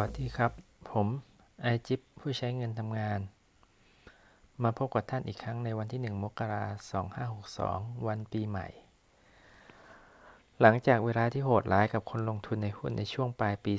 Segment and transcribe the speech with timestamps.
[0.00, 0.52] วัสดีครับ
[0.90, 1.06] ผม
[1.62, 3.20] ไอจิปผู้ใช้เงินทำงาน
[4.62, 7.06] มาพบกับท่านอีกครั้งในวันที่ 1 มกราคม
[7.96, 8.68] 2562 วันปีใหม่
[10.60, 13.74] หลังจากเวลาที่โหดร้ายกับคนลงทุนในหุ้นในช่วงปลายปี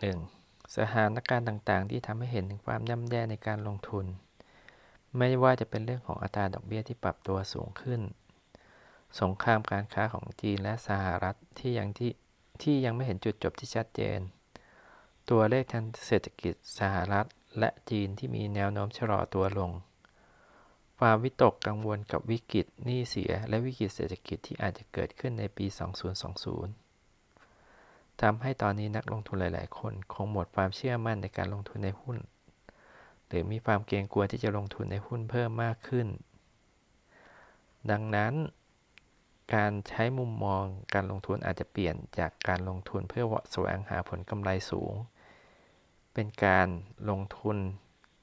[0.00, 4.06] 2561 สถานการณ์ต่างๆ ที่ทำให้เห็นถึงความย่ำแย่ในการลงทุน
[5.16, 8.00] ไม่ว่าจะเป็นเรื่องของอัตราดอกเบี้ยที่ปรับตัวสูงขึ้น
[9.20, 12.12] สงครามการค้าของจีนและสหรัฐที่ยังที่
[12.62, 14.20] ที่ยังไม่เห็นจุดจบที่ชัดเจน
[15.30, 17.26] ตัวเลขทางเศรษฐกิจสหรัฐ
[17.58, 19.70] และจีนที่มีแนวโน้มชะลอตัวลง
[20.98, 25.66] ความวิตกกังวลกับวิกฤตหนี้เสียและวิกฤตเศรษฐกิจที่อาจจะเกิดขึ้นในปี
[26.88, 32.18] 2020 ทำให้ตอนนี้นักลงทุนหลาย ๆ คนคงหมดความเชื่อมั่นในการลงทุนในหุ้น
[33.26, 36.06] หรือมีความเกรงกลัวที่จะลงทุนในหุ้นเพิ่มมากขึ้น
[37.90, 38.34] ดังนั้น
[39.54, 40.62] การใช้มุมมอง
[40.94, 44.94] การลงทุนอาจจะเปลี่ยนจากการลงทุนเพื่อแสวงหาผลกำไรสูง
[46.18, 46.68] เป็นการ
[47.10, 47.56] ลงทุน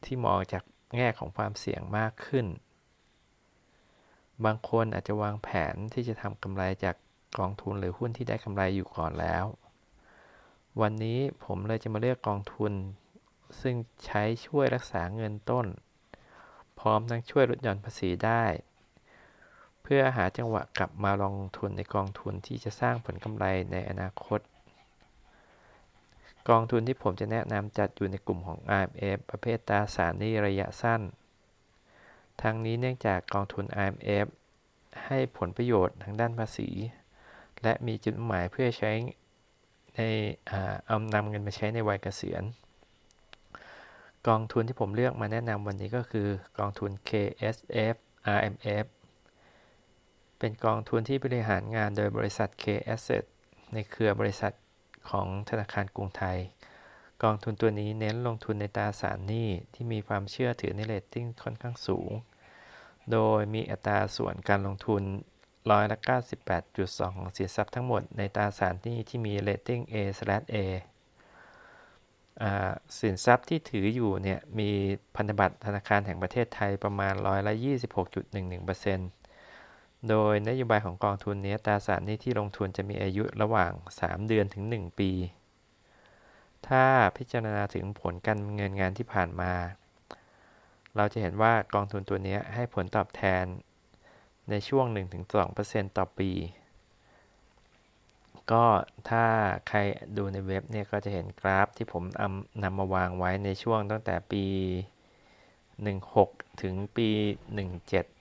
[0.05, 0.63] ที่มองจาก
[0.95, 2.45] แง่ของความเสี่ยงมากขึ้น
[4.45, 6.95] บางคนอาจจะวางแผนที่จะทำกำไรจาก
[7.37, 9.45] กองทุนหรือหุ้นที่ได้กำไรอยู่ก่อนแล้ว
[10.81, 12.73] วันนี้ผมเลยจะมาเลือกกองทุน
[13.61, 15.65] ซึ่งใช้ช่วยรักษาเงินต้น
[16.79, 18.43] พร้อมทั้งช่วยลดหย่อนภาษีได้
[19.81, 24.39] เพื่อหาจังหวะกลับมาลงทุนในกองทุนที่จะสร้างผลกำไรในอนาคต
[26.49, 31.01] กองทุนที่ผมจะแนะนำจัดอยู่ในกลุ่มของ IMF ประเภทตราสารหนี้ระยะสั้น
[32.41, 34.27] ทั้งนี้เนื่องจากกองทุน IMF
[35.05, 36.69] ให้ผลประโยชน์ทางด้านภาษี
[37.63, 38.91] และมีจุดหมายเพื่อใช้
[39.95, 40.01] ใน
[40.85, 42.43] เอานำเงินมาใช้ในวัยเกษียณ
[44.27, 47.95] กองทุนที่ผมเลือกมาแนะนำวันนี้ก็คือกองทุน KSF
[48.37, 48.85] RMF
[50.39, 53.23] เป็นกองทุนที่บริหารงานโดยบริษัท K Asset
[53.73, 54.53] ในเครือบริษัท
[55.09, 56.37] ของธนาคารกรุงไทย
[57.23, 62.11] กองทุนตัวนี้เน้นลงทุนในตราสารหนี้ที่มีความเชื่อถือในเรตติ้งค่อนข้างสูง
[63.11, 65.03] โดยมีอัตราส่วนการลงทุน
[65.71, 65.97] ร้อยละ
[66.57, 70.55] 98.2 ของสินทรัพย์ทั้งหมดในตราสารหนี้ที่มี rating A/A
[72.99, 74.69] สินทรัพย์ที่ถืออยู่เนี่ยมี
[75.15, 79.22] พันธบัตรธนาคารแห่งประเทศไทยประมาณร้อยละ26.11%
[80.09, 85.11] โดยนโยบายของกองทุนนี้ตราสารนี้ที่ลงทุนจะมีอายุระหว่าง 3 เดือนถึง 1 ปี
[86.67, 86.85] ถ้า
[87.17, 89.53] พิจารณาถึงผลการเงินงานที่ผ่านมา
[90.95, 93.45] เราจะเห็นว่ากองทุนตัวนี้ให้ผลตอบแทน
[94.49, 94.85] ในช่วง
[95.41, 96.31] 1-2%ต่อปี
[98.51, 98.65] ก็
[99.09, 99.25] ถ้า
[99.67, 99.79] ใคร
[100.17, 102.03] ดูในเว็บเนี่ยก็จะเห็นกราฟที่ผม
[102.63, 104.45] นำมาวางไว้ในช่วงตั้งแต่ปี
[106.13, 107.09] 16 ถึงปี
[107.67, 108.12] 17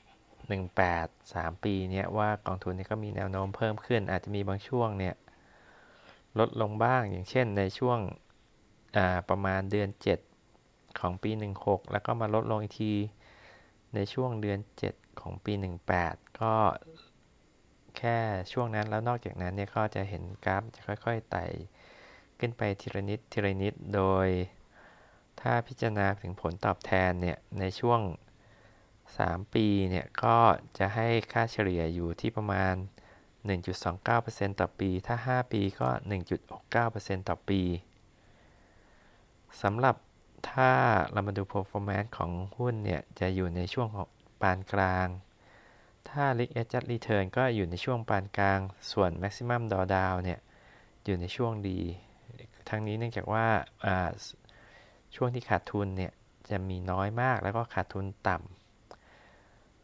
[0.50, 5.14] 18 3 ปีเนี้ยว่ากองทุนนี้ก็มีแนวโน้มเพิ่มขึ้น อาจจะมีบางช่วงเนี่ย
[6.38, 7.98] ลดลงบ้างอย่างเช่นในช่วง
[9.28, 9.88] ประมาณเดือน
[10.44, 12.92] 7 ของปี 16 แล้วก็มาลดลงอีกที
[13.94, 14.58] ในช่วงเดือน
[14.90, 15.52] 7 ของปี
[15.96, 16.54] 18 ก็
[17.96, 18.18] แค่
[18.52, 21.44] ช่วงนั้นแล้วนอกจากนั้นเนี่ยก็จะเห็นกราฟจะค่อย ๆ ไต่
[22.38, 24.28] ขึ้นไปทีละนิดทีละนิดโดย
[25.40, 28.00] ถ้าพิจารณาถึงผลตอบแทนเนี่ยในช่วง
[29.18, 30.36] 3 ปีเนี่ยก็
[30.78, 32.74] จะให้ค่าเฉลี่ยอยู่ที่ประมาณ
[33.86, 35.88] 1.29%ต่อปี ถ้า 5 ปีก็
[36.58, 37.62] 1.69%ต่อปี
[39.62, 39.96] สำหรับ
[40.50, 40.72] ถ้า
[41.12, 44.08] เรามาดู performance ของหุ้นเนี่ย จะอยู่ในช่วงของ
[44.40, 45.08] ปานกลาง
[46.08, 48.60] ถ้า risk adjust return ก็อยู่ในช่วงปานกลาง
[48.92, 50.40] ส่วน maximum drawdown เนี่ย
[51.04, 51.80] อยู่ในช่วงดี
[52.68, 53.46] ทั้งนี้เนื่องจากว่า
[55.14, 56.12] ช่วงที่ขาดทุนเนี่ย
[56.50, 58.61] จะมีน้อยมากแล้วก็ขาดทุนต่ำ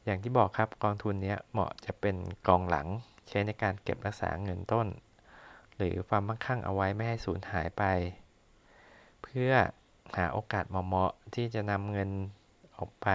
[0.08, 2.16] อย่างที่บอกครับกองทุนนี้เหมาะจะเป็น
[2.48, 2.86] กองหลัง
[3.28, 4.86] ใช้ในการเก็บรักษาเงินต้น
[5.76, 7.82] หรือความมั่งคั่งเอาไว้ไม่ให้สูญหายไป
[9.22, 9.52] เพื่อ
[10.16, 12.10] หาโอกาสเหมาะๆที่จะนำเงิน
[12.76, 13.08] ออกไป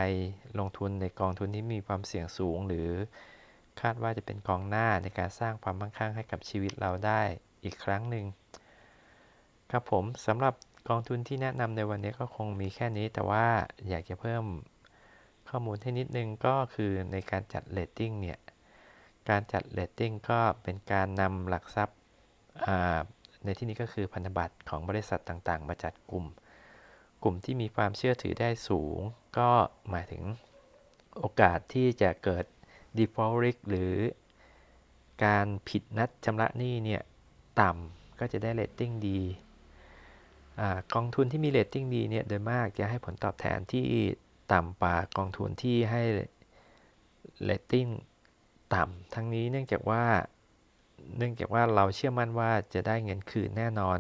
[0.60, 2.90] ลงทุนในกองทุนที่มีความเสี่ยงสูง หรือ
[3.82, 7.22] คาดว่าจะเป็นกองหน้าในการสร้างความมั่งคั่งให้กับชีวิตเราได้
[7.64, 8.26] อีกครั้งหนึ่ง
[9.72, 10.54] ครับผมสำหรับ
[10.90, 13.46] กองทุนที่แนะนำในวันนี้ก็คงมีแค่นี้แต่ว่า
[13.90, 14.44] อยากจะเพิ่ม
[15.56, 18.40] ข้อมูลให้นิดนึงก็คือในการจัดเลตติ้งเนี่ย
[19.30, 21.98] การจัดเลตติ้งก็เป็นการนำหลักทรัพย์
[23.44, 26.26] ในที่นี้ก็คือพันธบัตรของบริษัทต่างๆ มาจัดกลุ่ม
[27.24, 29.00] กลุ่มที่มีความเชื่อถือได้สูง
[29.38, 29.50] ก็
[29.90, 30.24] หมายถึง
[31.20, 32.46] โอกาสที่จะเกิด
[32.98, 33.94] default risk หรือ
[35.26, 37.02] การผิดนัดชำระหนี้เนี่ย
[37.62, 39.20] ต่ำก็จะได้เลตติ้งดี
[40.94, 43.86] กองทุนที่มีเลตติ้งดีเนี่ยโดยมากจะให้ผลตอบแทนที่
[44.54, 46.04] ต่ำกว่ากองทุนที่ให้
[47.44, 47.88] เลตติ้ง
[48.74, 50.04] ต่ำทั้งนี้เนื่องจากว่า
[51.18, 54.00] เนื่องจากว่าเราเชื่อมั่นว่าจะได้เงินคืนแน่นอน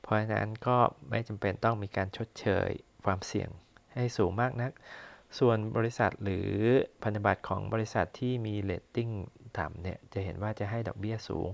[0.00, 0.78] เพราะฉะนั้นก็
[1.10, 2.68] ไม่จำเป็นต้องมีการชดเชย
[3.04, 3.50] ความเสี่ยง
[3.94, 4.72] ให้สูงมากนัก
[5.38, 6.50] ส่วนบริษัทหรือ
[7.02, 9.10] พันธบัตรของบริษัทที่มีเลตติ้ง
[9.58, 11.48] ต่ำเนี่ยจะเห็นว่าจะให้ดอกเบี้ยสูง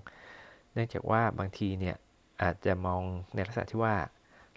[0.72, 1.96] เนื่องจากว่าบางทีเนี่ย
[2.42, 3.02] อาจจะมอง
[3.34, 3.96] ในลักษณะที่ว่า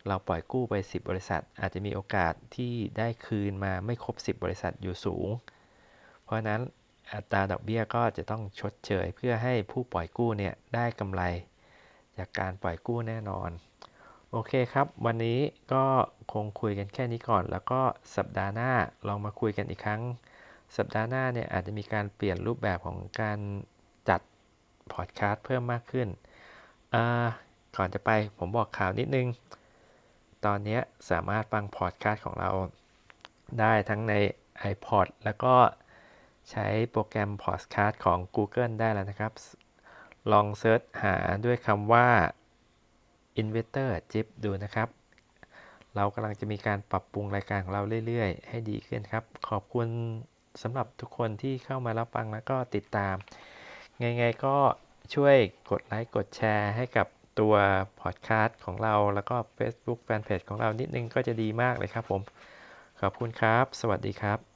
[0.10, 5.28] เราปล่อยกู้ไป 10 บริษัท อาจจะมีโอกาสที่ได้คืนมาไม่ครบ 10 บริษัทอยู่สูง
[6.24, 6.62] เพราะนั้น
[7.14, 11.22] อัตราดอกเบี้ยก็จะต้องชดเชยเพื่อให้ผู้ปล่อยกู้เนี่ยได้กำไร
[12.18, 13.50] จากการปล่อยกู้แน่นอน
[14.32, 15.40] โอเคครับ วันนี้
[15.74, 15.86] ก็
[16.34, 17.82] คงคุยกันแค่นี้ก่อน แล้วก็
[18.16, 18.72] สัปดาห์หน้า
[19.08, 20.02] ลองมาคุยกันอีกครั้ง
[20.78, 23.40] สัปดาห์หน้าเนี่ยอาจจะมีการเปลี่ยนรูปแบบของการ
[24.10, 24.22] จัด
[24.94, 26.08] พอดคาสต์เพิ่มมากขึ้น
[27.78, 29.28] ก่อนจะไปผมบอกข่าวนิดนึง
[30.46, 32.52] ตอนนี้สามารถฟังพอดคาสต์ของเรา
[33.60, 34.14] ได้ทั้งใน
[34.72, 35.56] iPod แล้วก็
[36.52, 39.34] ใช้โปรแกรมพอดคาสต์ของ Google ได้แล้วนะครับ
[40.32, 41.16] ลอง search หา
[41.46, 42.08] ด้วยคำว่า
[43.42, 44.90] Investor Jip ดูนะครับ
[45.96, 49.88] เรากำลังจะมีการปรับปรุงรายการของเราเรื่อยๆ ให้ดีขึ้นครับ ขอบคุณ
[50.62, 53.16] สำหรับทุกคนที่เข้ามารับฟังแล้วก็ติดตาม
[54.00, 54.58] ไงๆก็
[55.16, 55.36] ช่วย
[55.70, 57.08] กดไลค์กดแชร์ให้กับ
[57.40, 57.54] ตัว
[58.02, 62.22] พอดคาสต์ของเราแล้วก็ Facebook Fanpage ของเรานิดนึงก็จะดีมากเลยครับผม
[63.02, 64.49] ขอบคุณครับ สวัสดีครับ